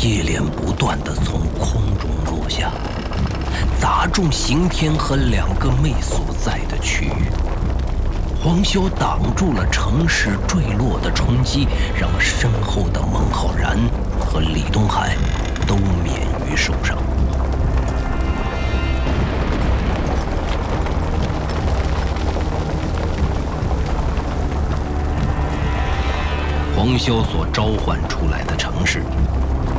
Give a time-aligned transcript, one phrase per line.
[0.00, 2.72] 接连不断地从空中落下，
[3.78, 7.30] 砸中刑天和两个妹所在的区域。
[8.42, 11.68] 黄潇挡住了城市坠落的冲击，
[12.00, 13.76] 让身后的孟浩然
[14.18, 15.14] 和李东海
[15.66, 16.96] 都免于受伤。
[26.74, 29.02] 黄潇所召唤出来的城市，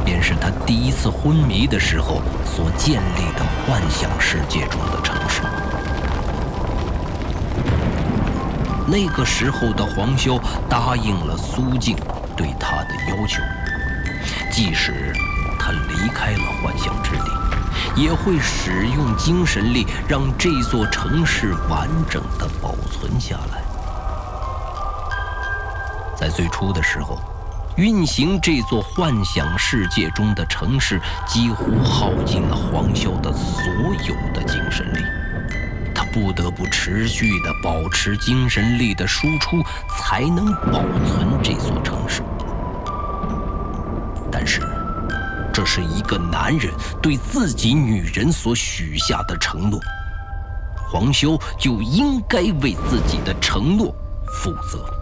[0.04, 5.42] 便是他第一次昏迷的时候所建立的幻想世界中的城市。
[8.88, 11.96] 那个时候的黄潇答应了苏静
[12.36, 13.42] 对他的要求，
[14.52, 15.14] 即使
[15.58, 17.32] 他离开了幻想之地，
[17.96, 23.64] 也会使用精神力让这座城市完整的保存下来。
[26.18, 27.18] 在最初的时候，
[27.78, 33.64] 运行这座幻想世界中的城市几乎耗尽了黄潇的所
[34.08, 35.00] 有的精神力，
[35.96, 39.64] 他不得不持续的保持精神力的输出，
[39.98, 42.22] 才能保存这座城市。
[44.30, 44.62] 但是，
[45.54, 49.80] 这是一个男人对自己女人所许下的承诺，
[50.90, 53.96] 黄修就应该为自己的承诺
[54.34, 55.01] 负责。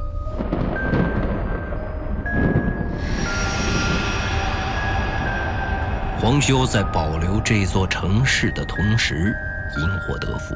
[6.22, 9.34] 黄修在保留这座城市的同时，
[9.78, 10.54] 因祸得福。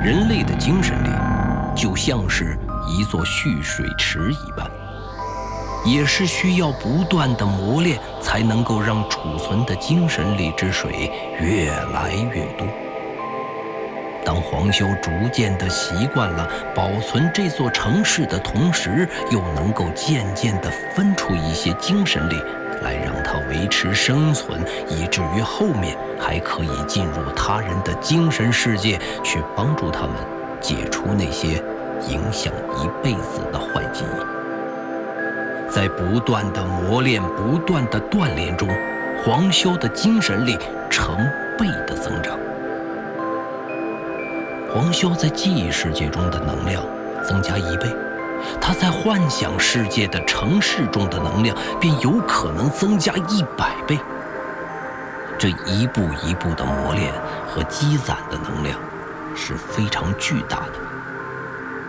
[0.00, 1.08] 人类的精神力
[1.74, 4.64] 就像是一座蓄水池一般，
[5.84, 12.64] 也是需要不断的磨练，才能够让储存的精神力之水越来越多。
[14.24, 22.40] 当黄修逐渐的习惯了保存这座城市的同时，又能够渐渐的分出一些精神力。
[22.82, 30.10] 来让他维持生存，以至于后面还可以进入他人的精神世界，去帮助他们
[30.60, 31.62] 解除那些
[32.08, 35.70] 影响一辈子的坏记忆。
[35.70, 38.68] 在不断的磨练、不断的锻炼中，
[39.24, 40.58] 黄修的精神力
[40.90, 41.16] 成
[41.58, 42.38] 倍的增长。
[44.74, 46.82] 黄修在记忆世界中的能量
[47.26, 47.86] 增加一倍。
[48.60, 53.98] 他在幻想世界的城市中的能量便有可能增加一百倍。
[55.38, 57.12] 这一步一步的磨练
[57.48, 58.78] 和积攒的能量
[59.34, 60.74] 是非常巨大的，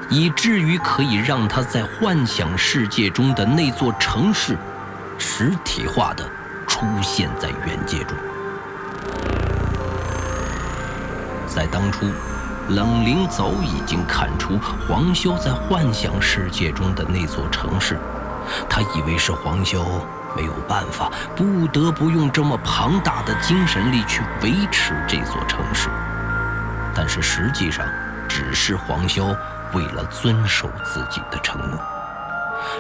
[0.10, 4.58] 以至于可以让他在幻想世界中的那座城市
[5.20, 6.28] 实体化的
[6.66, 8.18] 出现在原界中。
[11.48, 12.08] 在当初。
[12.70, 14.58] 冷灵早已经看出
[14.88, 18.00] 黄潇在幻想世界中的那座城市，
[18.70, 19.84] 他以为是黄潇
[20.34, 25.90] 没有办法，不得不用这么庞大的精神力去维持这座城市。
[26.96, 27.86] 但是实际上，
[28.30, 29.36] 只是黄潇
[29.74, 31.78] 为了遵守自己的承诺。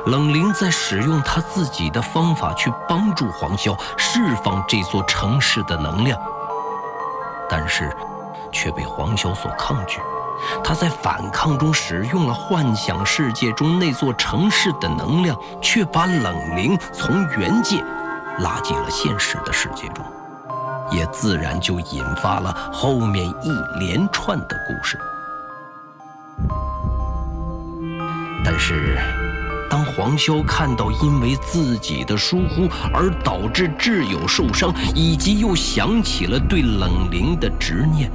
[0.05, 6.17] 冷灵在使用他自己的方法去帮助黄潇释放这座城市的能量，
[7.49, 7.93] 但是。
[8.53, 9.99] 却被黄潇所抗拒，
[10.63, 17.83] 他在反抗中使用了幻想世界中那座城市的能量，却把冷灵从原界
[18.39, 20.05] 拉进了现实的世界中，
[20.91, 24.97] 也自然就引发了后面一连串的故事。
[28.45, 28.99] 但是，
[29.69, 38.11] 当黄潇看到因为自己的疏忽而导致挚友受伤，以及又想起了对冷灵的执念。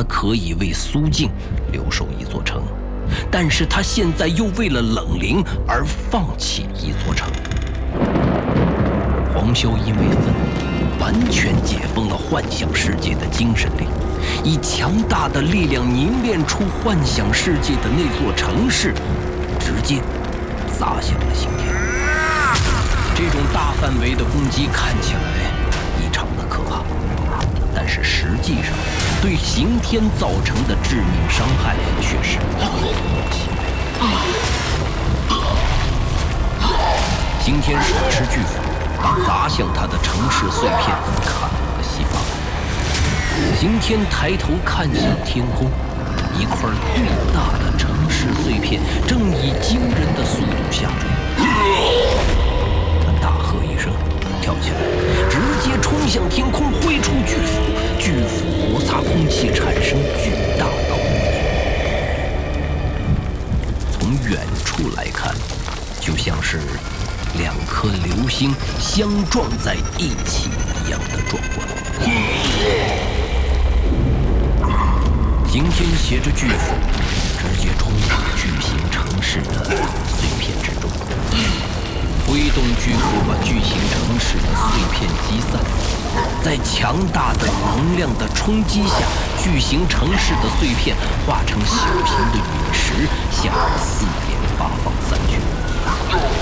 [0.00, 1.28] 他可以为苏静
[1.72, 2.62] 留守一座城，
[3.30, 7.30] 但是他现在又为了冷灵而放弃一座城。
[9.34, 13.84] 黄潇因为愤怒，完全解封了幻想世界的精神力，
[14.42, 18.94] 以强大的力量凝练出幻想世界的那座城市，
[19.58, 20.00] 直接
[20.78, 21.68] 砸向了刑天。
[23.14, 25.20] 这种大范围的攻击看起来
[26.00, 26.26] 异常，
[27.74, 28.72] 但是实际上。
[29.22, 33.00] 对刑天造成的致命伤害却是微乎
[33.30, 33.60] 其微。
[37.44, 38.60] 刑天手持巨斧，
[39.02, 43.58] 把砸向他的城市碎片砍个稀巴烂。
[43.58, 45.70] 刑天抬头看向天空，
[46.38, 51.08] 一块最大的城市碎片正以惊人的速度下坠。
[53.04, 53.92] 他大喝一声，
[54.40, 54.76] 跳起来，
[55.80, 57.60] 冲向天空，挥出巨斧，
[57.98, 58.46] 巨斧。
[58.70, 61.20] 摩擦空气，产生巨大的轰鸣。
[63.92, 65.34] 从远处来看，
[66.00, 66.58] 就像是
[67.36, 70.50] 两颗流星相撞在一起
[70.84, 71.68] 一样的壮观。
[75.48, 76.74] 刑天携着巨斧，
[77.38, 77.98] 直接冲入
[78.36, 80.79] 巨型城市的碎片之中，
[82.30, 85.60] 挥动巨斧把巨型城市的碎片击散。
[86.44, 88.98] 在强大的能量的冲击下，
[89.42, 90.96] 巨型城市的碎片
[91.26, 91.74] 化成小
[92.06, 92.42] 型的陨
[92.72, 95.40] 石，向四面八方散去，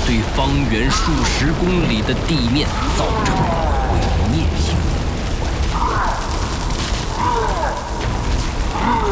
[0.06, 2.68] 对方圆数十公里的地面
[2.98, 3.42] 造成了
[3.88, 3.96] 毁
[4.30, 4.92] 灭性的
[5.72, 6.12] 破坏。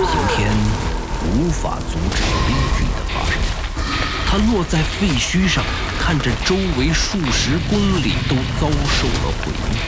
[0.04, 0.52] 刑天
[1.32, 2.84] 无法阻止悲剧，
[4.28, 5.64] 他落在废墟上，
[6.00, 9.80] 看着周围数十公里都遭受了毁灭。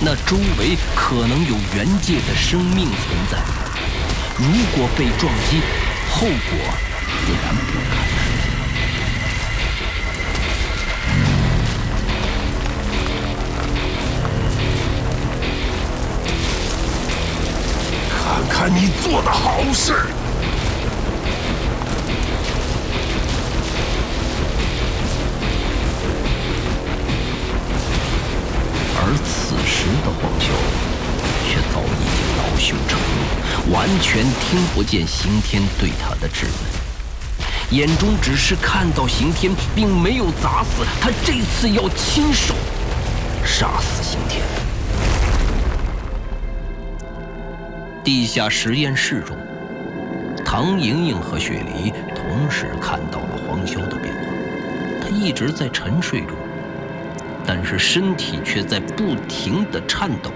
[0.00, 2.96] 那周围可能有原界的生命存
[3.30, 3.38] 在，
[4.38, 4.46] 如
[4.76, 5.60] 果被撞击，
[6.10, 6.34] 后果
[7.26, 7.96] 自然不堪。
[18.08, 19.94] 看看你做的好事！
[32.66, 42.56] 经恼羞成怒，完全听不见刑天对他的质问，眼中只是看到刑天并没有砸死他，这次要亲手
[43.44, 44.42] 杀死刑天。
[48.02, 49.36] 地下实验室中，
[50.44, 54.22] 唐莹莹和雪梨同时看到了黄潇的变化，
[55.02, 56.36] 他一直在沉睡中。
[57.46, 60.30] 但是身体却在不停地颤抖，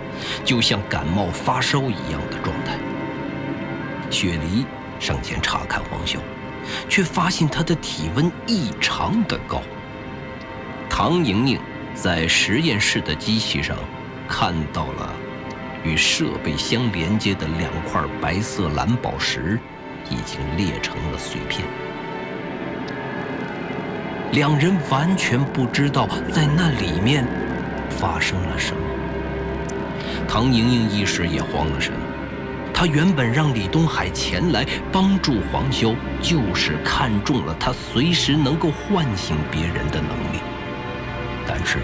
[0.45, 2.79] 就像感冒发烧一样的状态。
[4.11, 4.65] 雪梨
[4.99, 6.19] 上前查看黄潇，
[6.89, 9.61] 却发现他的体温异常的高。
[10.89, 11.61] 唐莹莹
[11.95, 13.77] 在实验室的机器上
[14.29, 15.13] 看到了
[15.83, 19.59] 与设备相连接的两块白色蓝宝石，
[20.11, 21.65] 已经裂成了碎片。
[24.33, 27.27] 两人完全不知道在那里面
[27.91, 28.83] 发生了什么。
[30.29, 31.93] 唐莹莹一时也慌了神。
[32.73, 40.39] 她原本让李东海前来帮助黄修，就是看中了他随时能够唤醒别人的能力。
[41.47, 41.81] 但是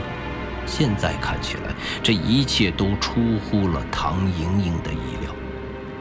[0.65, 5.26] 现在看起来，这一切都出乎了唐莹莹的意料。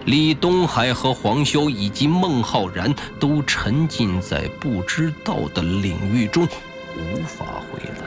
[0.06, 6.48] 李东海和黄修以及孟浩然都沉浸在不知道的领域中，
[6.96, 8.06] 无法回来。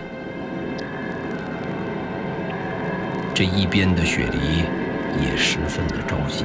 [3.34, 4.62] 这一边的雪梨
[5.20, 6.44] 也十分的着急，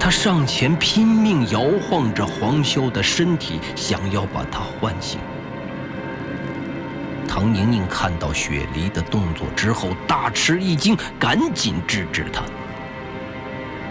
[0.00, 5.20] 他上前拼命摇晃着黄修的身体，想要把他唤醒。
[7.28, 12.42] 唐宁宁看到雪梨的动作之后，大吃一惊，赶紧制止他。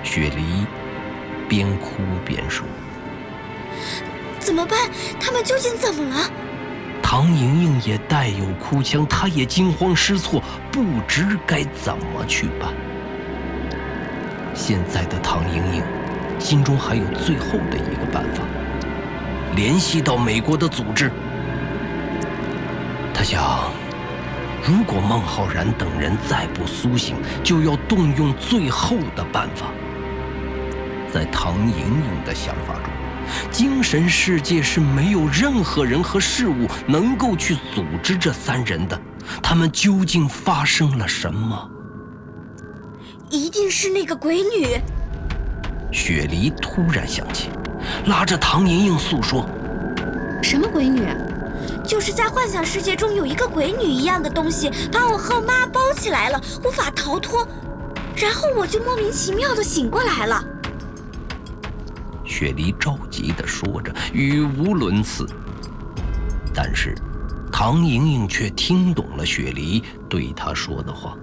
[0.04, 0.66] 雪梨。
[1.48, 2.66] 边哭边说
[4.40, 4.78] ：“怎么办？
[5.20, 6.30] 他们究竟怎么了？”
[7.02, 12.74] 唐莹莹也带有哭腔，她也惊慌失措，不知该怎么去办。
[14.54, 15.84] 现在的唐莹莹
[16.40, 18.44] 心中还有最后的一个办法：
[19.56, 21.12] 联系到美国的组织。
[23.14, 23.72] 她想，
[24.64, 29.68] 如果孟浩然等人再不苏醒，就要动用最后的办法。
[31.16, 32.92] 在唐莹莹的想法中，
[33.50, 39.00] 精神世界是没有任何人和事物能够去组织这三人的。
[39.42, 41.70] 他们究竟发生了什么？
[43.30, 44.78] 一定是那个鬼女。
[45.90, 47.50] 雪梨突然想起，
[48.08, 49.48] 拉着唐莹莹诉说
[50.44, 51.08] ：“什么鬼女？
[51.88, 57.48] 就是在幻想世界中有一个鬼女一样的东西，把我和妈包起来了，无法逃脱，
[58.18, 60.44] 然后我就莫名其妙的醒过来了。”
[62.38, 65.26] 雪梨着急地说着，语无伦次。
[66.54, 66.94] 但是，
[67.50, 71.16] 唐莹莹却听懂了雪梨对她说的话。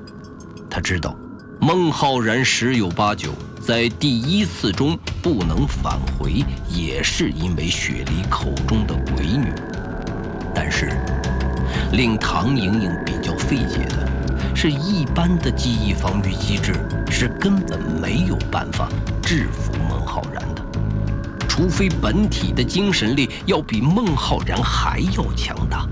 [0.70, 1.14] 她知道，
[1.60, 9.52] 孟浩然十有八九在第一次中不能返回，也是因为雪梨口中的鬼女。
[10.54, 10.96] 但是，
[11.92, 14.08] 令唐莹莹比较费解的
[14.56, 16.72] 是，一般的记忆防御机制
[17.10, 18.88] 是根本没有办法
[19.22, 19.72] 制服。
[21.54, 25.86] 除非本体的精神力要比孟浩然还要强大，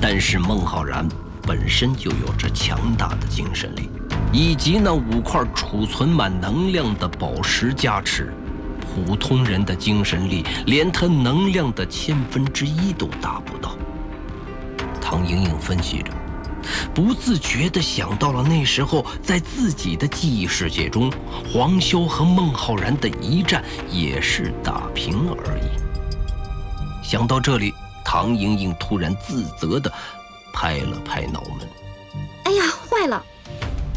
[0.00, 1.04] 但是孟浩然
[1.44, 3.90] 本身就有着强大的精神力，
[4.32, 8.32] 以及那五块储存满能量的宝石加持，
[8.94, 13.76] 普通人的精神力连他能量的千分之一都达不到。
[15.00, 16.12] 唐莹莹分析着，
[16.94, 21.12] 不自觉地想到了那时候在自己的记忆世界中，
[21.52, 25.82] 黄修和孟浩然的一战也是打平而已。
[27.02, 27.72] 想到这里，
[28.04, 29.92] 唐莹莹突然自责地
[30.52, 31.68] 拍了拍脑门
[32.44, 33.22] ：“哎呀，坏了！”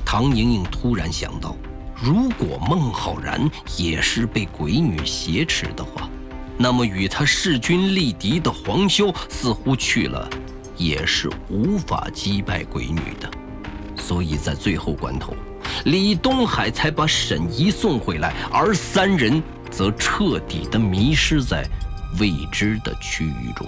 [0.06, 1.56] 唐莹莹突然想到，
[2.02, 6.10] 如果孟浩然也是被鬼女挟持的话，
[6.58, 10.30] 那么与他势均力敌的黄修似乎去了，
[10.78, 13.30] 也是无法击败鬼女的。
[13.98, 15.36] 所以在最后关头，
[15.86, 19.42] 李东海才把沈怡送回来，而三人
[19.72, 21.66] 则彻底的迷失在
[22.20, 23.68] 未知的区域中。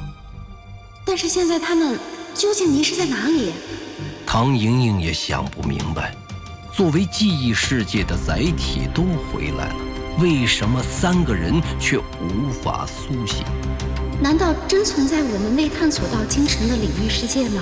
[1.06, 1.98] 但是现在他们
[2.36, 3.54] 究竟迷失在哪里？
[4.26, 6.14] 唐莹莹也想不明白。
[6.74, 9.76] 作为记忆世界的载体都回来了，
[10.20, 13.46] 为什么三个人却无法苏醒？
[14.20, 17.62] 难道真存在我们未探索到精神的领域世界吗？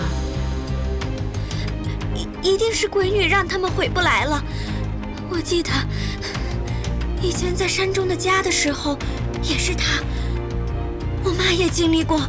[2.16, 4.42] 一一定是鬼女让他们回不来了。
[5.30, 5.70] 我记得
[7.22, 8.98] 以前在山中的家的时候，
[9.44, 10.02] 也是她。
[11.26, 12.22] 我妈也经历过，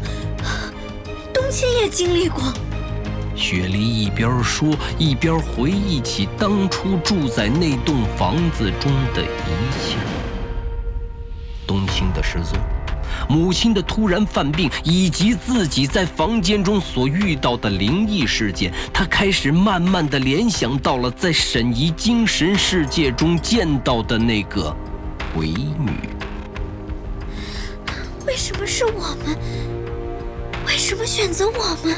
[1.33, 2.43] 冬青也经历过。
[3.37, 9.27] 雪梨一边说，一边回忆起当初住在那栋房子中的一
[9.79, 9.99] 切：
[11.97, 12.59] 冬青的失踪，
[13.27, 18.71] 母亲的突然犯病，以及自己在房间中所遇到的灵异事件。
[18.93, 24.77] 他开始慢慢的联想到了在沈怡精神世界中见到的那个
[25.35, 25.91] 鬼女。
[28.27, 29.39] 为什么是我们？
[30.67, 31.97] 为什么选择我们？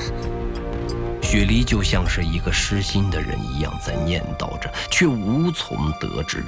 [1.20, 6.44] 雪梨就像是一个失心的人一样在念叨着，却无从得知。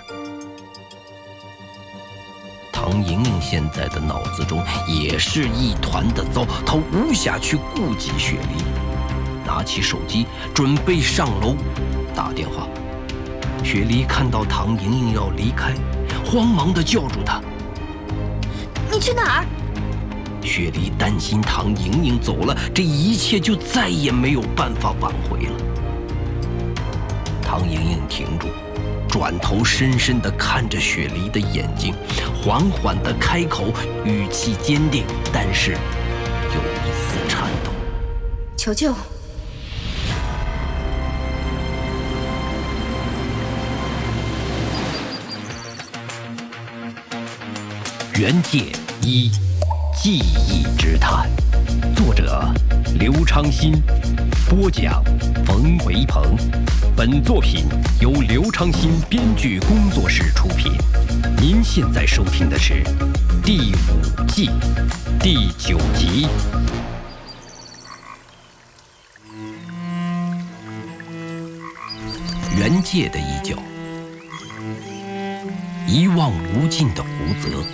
[3.01, 8.63] 唐莹莹现在的脑子中也是一团的糟，她无暇去顾及雪梨，
[9.47, 11.57] 拿起手机准备上楼
[12.15, 12.69] 打电话。
[13.65, 15.73] 雪梨看到唐莹莹要离开，
[16.27, 17.41] 慌忙的叫住她
[18.93, 19.47] ：“你去哪儿？”
[20.45, 25.53] 雪梨担心唐莹莹走了，这一切就再也没有办法挽回了。
[27.43, 28.49] 唐莹莹停住，
[29.11, 31.93] 转头深深地看着雪梨的眼睛，
[32.41, 33.75] 缓缓地开口，
[34.05, 35.03] 语气坚定，
[35.33, 35.81] 但是有一
[36.95, 37.73] 丝颤抖
[38.57, 38.95] ：“求救！”
[48.17, 48.67] 原界
[49.03, 49.33] 一。
[50.03, 51.31] 记忆之谈，
[51.97, 52.53] 作者
[52.99, 53.81] 刘昌新，
[54.49, 55.03] 播讲
[55.45, 56.37] 冯维鹏。
[56.97, 57.65] 本作品
[58.01, 60.73] 由刘昌新编剧工作室出品。
[61.37, 62.83] 您现在收听的是
[63.43, 64.51] 第五季
[65.21, 66.27] 第九集。
[72.59, 73.57] 原界的一角，
[75.87, 77.09] 一望无尽的湖
[77.41, 77.65] 泽。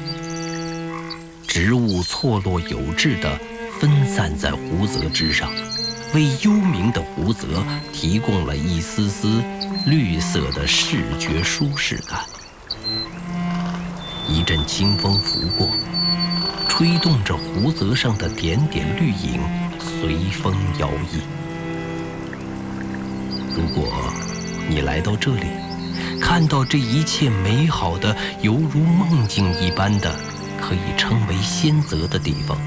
[1.48, 3.40] 植物错落有致的
[3.78, 5.50] 分散在湖泽之上，
[6.14, 9.42] 为幽冥的湖泽提供了一丝丝
[9.86, 12.20] 绿色的视觉舒适感。
[14.28, 15.68] 一阵清风拂过，
[16.68, 19.40] 吹动着湖泽上的点点绿影，
[19.78, 21.20] 随风摇曳。
[23.54, 23.92] 如果
[24.68, 25.46] 你来到这里，
[26.20, 30.14] 看到这一切美好的，犹如梦境一般的。
[30.58, 32.58] 可以称为仙泽的地方，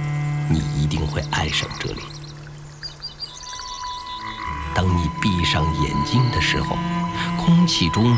[0.50, 2.02] 你一定会爱上这里。
[4.74, 6.78] 当你闭上眼睛的时候，
[7.38, 8.18] 空气中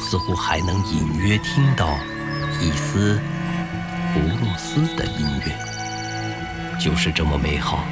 [0.00, 1.98] 似乎还能隐约听到
[2.60, 3.20] 一丝
[4.14, 7.84] 葫芦丝的音乐，就是这么美好，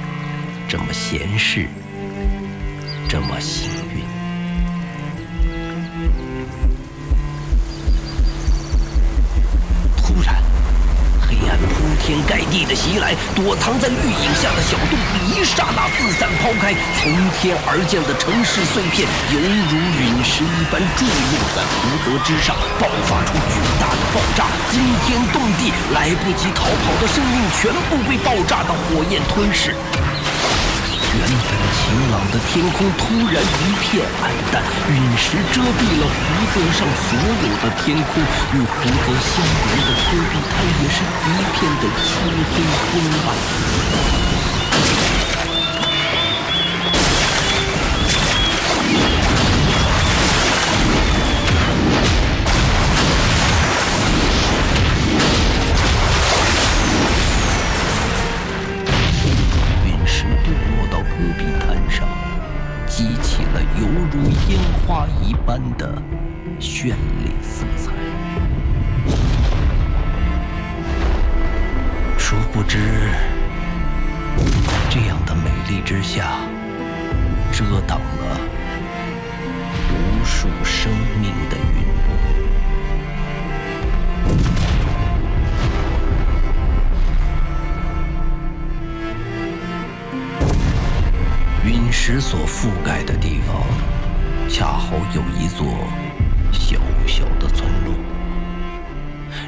[0.69, 1.69] 这么闲适，
[3.09, 3.84] 这么幸。
[12.05, 17.09] 天盖地的袭来，躲藏在绿影下的小洞一刹那四散抛开，从
[17.41, 29.73] 天而降的城市碎片，犹如陨石一般坠落在湖泽之上，爆发出巨大的爆炸，惊天动地，来不及逃跑的生命全部被爆炸的火焰吞噬。
[29.73, 34.61] 原本晴朗的天空突然一片暗淡，
[34.91, 36.15] 陨石遮蔽了湖
[36.53, 38.21] 泽上所有的天空，
[38.53, 42.11] 与湖泽相连的戈壁滩也是一片的漆
[42.51, 42.55] 黑
[42.91, 42.91] 昏
[43.25, 44.34] 暗。
[75.95, 76.41] 之下，
[77.53, 78.41] 遮挡了
[79.93, 82.11] 无数生命的陨落。
[91.65, 93.63] 陨石所覆盖的地方，
[94.49, 95.65] 恰好有一座
[96.51, 97.95] 小小的村落。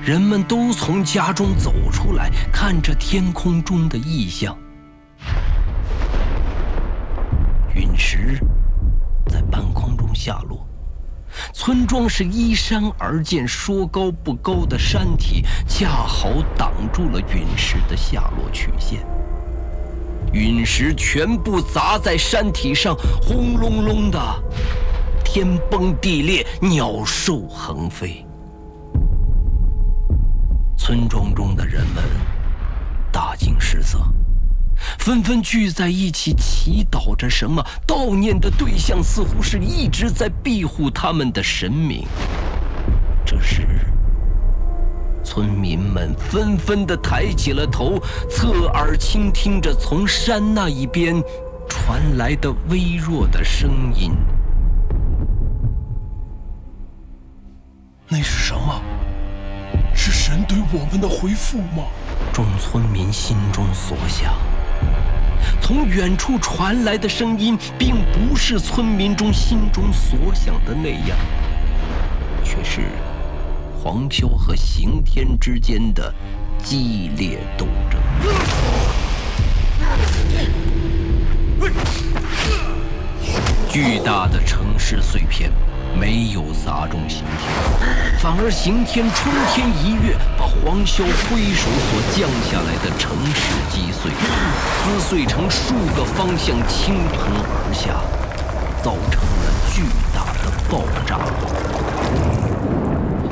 [0.00, 4.56] 人们都从家中走出来，看着天空中的异象。
[11.76, 19.06] 村庄是依山而建，说高不高的山体，恰好挡住了陨石的下落曲线。
[20.32, 24.18] 陨石全部砸在山体上，轰隆隆的，
[25.22, 28.24] 天崩地裂，鸟兽横飞。
[30.78, 32.02] 村庄中的人们
[33.12, 33.98] 大惊失色，
[35.06, 42.04] 纷纷聚在一起祈祷着什么，悼念的对象似乎是一直在庇护他们的神明。
[43.24, 43.86] 这时，
[45.22, 51.22] 村民们纷纷地抬起了头，侧耳倾听着从山那一边
[51.68, 54.10] 传来的微弱的声音。
[58.08, 58.82] 那是什么？
[59.94, 61.84] 是神对我们的回复吗？
[62.32, 64.34] 众村民心中所想。
[65.66, 71.18] 从远处传来的声音，并不是村民中心中所想的那样，
[72.44, 72.82] 却是
[73.82, 76.14] 黄修和刑天之间的
[76.62, 78.00] 激烈斗争。
[83.68, 85.50] 巨大的城市碎片。
[85.94, 94.10] 没有砸中刑天，反而刑天冲天一跃，把黄潇挥手所降下来的城市击碎，
[94.82, 98.00] 撕碎成数个方向，倾盆而下，
[98.82, 101.18] 造成了巨大的爆炸。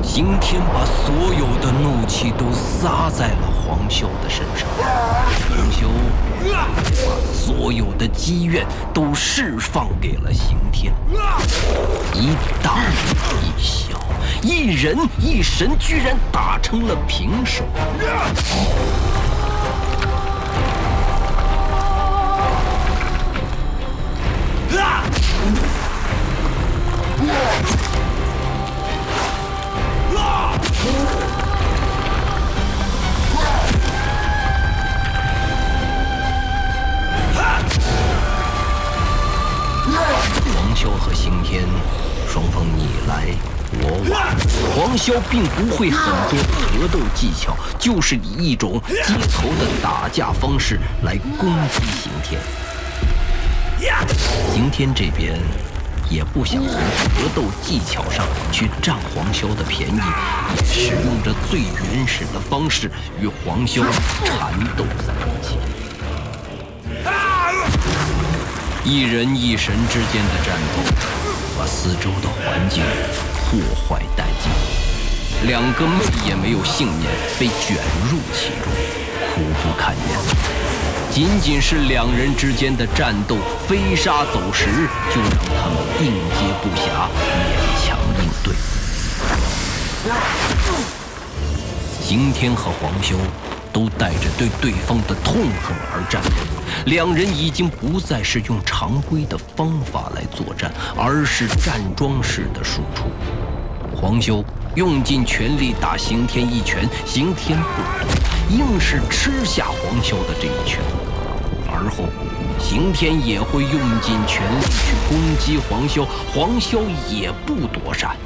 [0.02, 4.68] 刑天把所有的怒气都撒在了黄修的身上，
[5.50, 5.88] 黄修
[6.52, 6.68] 把
[7.34, 10.94] 所有的积怨都释放给了刑天。
[12.14, 12.78] 一大
[13.42, 13.98] 一小，
[14.42, 17.64] 一人一神，居然打成了平手。
[40.52, 41.64] 黄潇和刑天，
[42.28, 43.26] 双方你来
[43.80, 44.20] 我往。
[44.74, 46.38] 黄潇并不会很多
[46.70, 52.40] 格斗技巧，就是以一种街头的打架方式来攻击刑天。
[54.52, 55.38] 刑天这边
[56.08, 60.00] 也不想从格斗技巧上去占黄潇的便宜，
[60.56, 63.82] 也使用着最原始的方式与黄潇
[64.24, 65.58] 缠斗在一起。
[68.86, 70.82] 一人一神之间的战斗，
[71.58, 72.84] 把四周的环境
[73.48, 74.52] 破坏殆尽。
[75.48, 77.78] 两个妹也没有幸免，被卷
[78.10, 78.70] 入其中，
[79.34, 80.18] 苦不堪言。
[81.10, 84.66] 仅仅是两人之间的战斗，飞沙走石，
[85.14, 87.08] 就让他们应接不暇，
[87.40, 88.54] 勉强应对。
[92.02, 93.16] 刑天和黄修。
[93.72, 96.30] 都带着对对方的痛恨而战斗，
[96.86, 103.04] 两人已经不再是用常规的方法来作战，而是站桩式的输出。
[103.94, 107.66] 黄修用尽全力打刑天一拳，刑天不
[108.00, 110.80] 躲，硬是吃下黄修的这一拳。
[111.66, 112.04] 而后，
[112.60, 118.16] 刑天也会用尽全力去攻击黄修，黄修也不躲闪。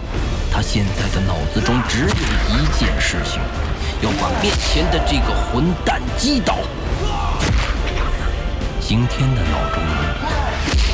[0.51, 3.41] 他现在的脑子中只有一件事情。
[4.01, 6.59] 要把面前的这个混蛋击倒。
[8.89, 9.83] 今天的脑中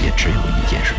[0.03, 0.95] 也只有一件事：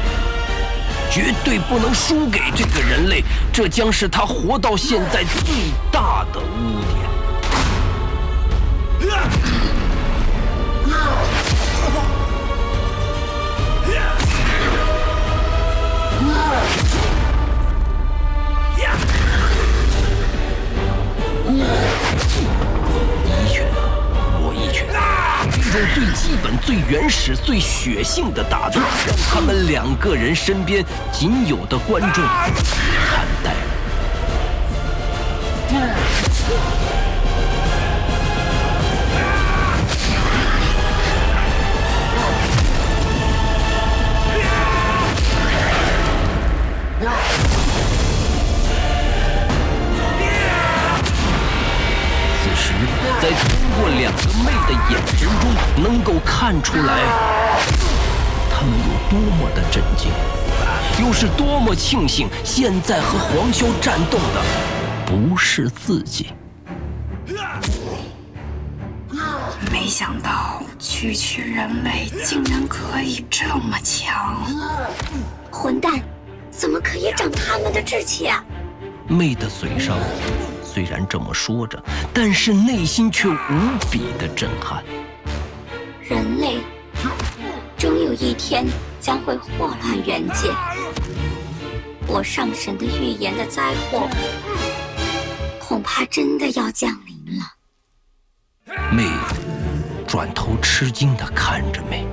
[1.12, 7.06] 绝对不能输给这个人类，这将是他活到现在最大的污点。
[25.76, 33.76] 用最基本、最原始、最血性的打斗，让他们两个人身边仅有的观众看呆了
[53.22, 53.40] 在通
[53.80, 55.50] 过两个妹的眼神中，
[55.82, 57.00] 能够看出来，
[58.52, 60.12] 他们有多么的震惊，
[61.00, 64.44] 又是多么庆幸，现在和黄潇战斗的
[65.06, 66.28] 不是自己。
[69.72, 74.46] 没想到区区人类竟然可以这么强！
[75.50, 76.00] 混蛋，
[76.52, 78.44] 怎么可以长他们的志气啊？
[79.08, 79.96] 妹的嘴上
[80.76, 81.82] 虽然这么说着，
[82.14, 83.38] 但是内心却无
[83.90, 84.84] 比的震撼。
[86.02, 86.58] 人类
[87.78, 88.66] 终有一天
[89.00, 90.52] 将会祸乱元界，
[92.06, 94.10] 我上神的预言的灾祸，
[95.62, 97.46] 恐怕真的要降临了。
[98.92, 99.06] 妹
[100.06, 102.06] 转头吃惊的看着妹，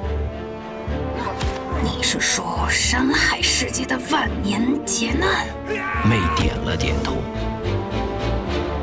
[1.83, 5.49] 你是说山海世界的万年劫难？
[6.09, 7.17] 妹点了点头。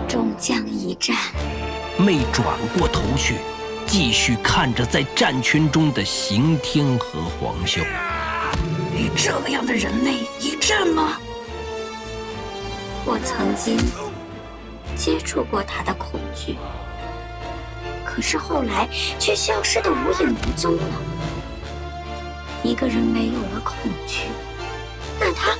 [0.09, 1.15] 终将一战。
[1.97, 2.45] 妹转
[2.77, 3.35] 过头去，
[3.85, 7.81] 继续看着在战群中的刑天和黄秀。
[8.95, 11.19] 与这样的人类一战吗？
[13.05, 13.77] 我曾经
[14.95, 16.57] 接触过他的恐惧，
[18.03, 20.83] 可是后来却消失得无影无踪了。
[22.63, 23.75] 一个人没有了恐
[24.07, 24.25] 惧，
[25.19, 25.55] 那他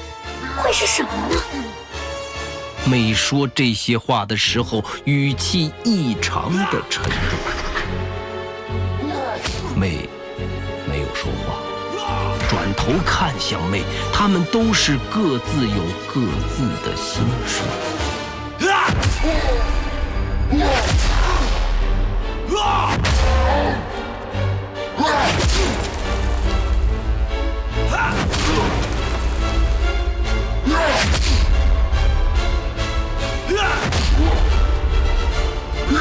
[0.57, 1.35] 会是什么呢？
[2.89, 7.11] 妹说这些话的时候，语气异常的沉重。
[9.79, 10.09] 妹
[10.87, 11.53] 没有说话，
[12.49, 17.61] 转头看向妹，他们都是各自有各自的心事。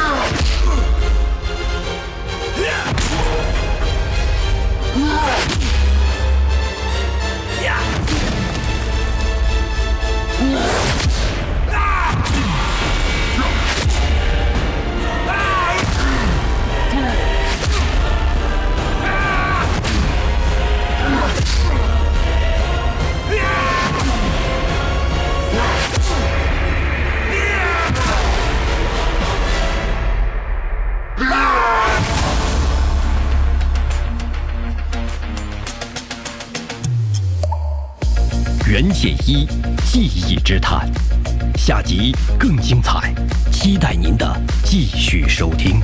[0.09, 0.38] down!
[41.69, 43.13] 下集更精彩，
[43.53, 44.27] 期待您的
[44.65, 45.83] 继续收听。